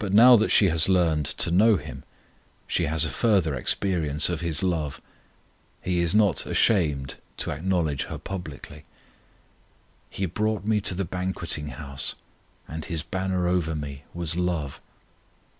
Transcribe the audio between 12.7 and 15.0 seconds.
His banner over me was love.